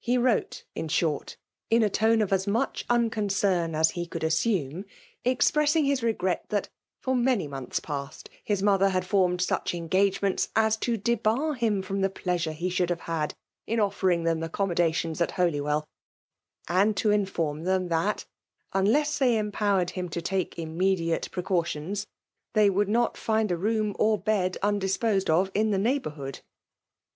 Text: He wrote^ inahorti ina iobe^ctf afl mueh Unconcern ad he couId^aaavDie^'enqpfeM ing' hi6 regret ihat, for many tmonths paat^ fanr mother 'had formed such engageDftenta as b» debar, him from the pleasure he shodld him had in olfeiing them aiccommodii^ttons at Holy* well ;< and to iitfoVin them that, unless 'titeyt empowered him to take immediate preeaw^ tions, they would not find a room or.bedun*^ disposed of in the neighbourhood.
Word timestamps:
He 0.00 0.18
wrote^ 0.18 0.64
inahorti 0.76 1.36
ina 1.72 1.88
iobe^ctf 1.90 2.26
afl 2.26 2.48
mueh 2.52 2.84
Unconcern 2.90 3.76
ad 3.76 3.90
he 3.92 4.04
couId^aaavDie^'enqpfeM 4.04 4.82
ing' 4.82 4.86
hi6 5.24 6.02
regret 6.02 6.48
ihat, 6.50 6.66
for 6.98 7.14
many 7.14 7.46
tmonths 7.46 7.78
paat^ 7.80 8.26
fanr 8.48 8.62
mother 8.64 8.88
'had 8.88 9.06
formed 9.06 9.40
such 9.40 9.70
engageDftenta 9.70 10.48
as 10.56 10.76
b» 10.76 10.96
debar, 10.96 11.54
him 11.54 11.82
from 11.82 12.00
the 12.00 12.10
pleasure 12.10 12.50
he 12.50 12.68
shodld 12.68 12.90
him 12.90 12.98
had 12.98 13.34
in 13.64 13.78
olfeiing 13.78 14.24
them 14.24 14.40
aiccommodii^ttons 14.40 15.20
at 15.20 15.30
Holy* 15.38 15.60
well 15.60 15.86
;< 15.60 15.86
and 16.68 16.96
to 16.96 17.10
iitfoVin 17.10 17.64
them 17.64 17.86
that, 17.90 18.24
unless 18.72 19.20
'titeyt 19.20 19.38
empowered 19.38 19.90
him 19.90 20.08
to 20.08 20.20
take 20.20 20.58
immediate 20.58 21.28
preeaw^ 21.30 21.64
tions, 21.64 22.08
they 22.54 22.68
would 22.68 22.88
not 22.88 23.16
find 23.16 23.52
a 23.52 23.56
room 23.56 23.94
or.bedun*^ 24.00 24.80
disposed 24.80 25.30
of 25.30 25.48
in 25.54 25.70
the 25.70 25.78
neighbourhood. 25.78 26.40